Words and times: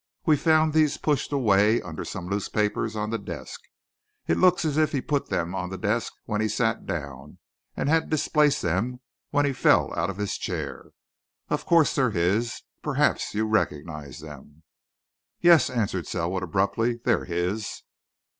We 0.25 0.35
found 0.35 0.73
these 0.73 0.97
pushed 0.97 1.31
away 1.31 1.79
under 1.79 2.03
some 2.03 2.27
loose 2.27 2.49
papers 2.49 2.95
on 2.95 3.11
the 3.11 3.19
desk. 3.19 3.61
It 4.25 4.39
looks 4.39 4.65
as 4.65 4.75
if 4.75 4.93
he'd 4.93 5.07
put 5.07 5.29
them 5.29 5.53
on 5.53 5.69
the 5.69 5.77
desk 5.77 6.11
when 6.25 6.41
he 6.41 6.47
sat 6.47 6.87
down, 6.87 7.37
and 7.77 7.87
had 7.87 8.09
displaced 8.09 8.63
them 8.63 9.01
when 9.29 9.45
he 9.45 9.53
fell 9.53 9.93
out 9.93 10.09
of 10.09 10.17
his 10.17 10.39
chair. 10.39 10.87
Of 11.49 11.67
course, 11.67 11.93
they're 11.93 12.09
his 12.09 12.63
perhaps 12.81 13.35
you 13.35 13.45
recognize 13.45 14.21
them?" 14.21 14.63
"Yes," 15.39 15.69
answered 15.69 16.07
Selwood, 16.07 16.41
abruptly. 16.41 16.99
"They're 17.05 17.25
his." 17.25 17.83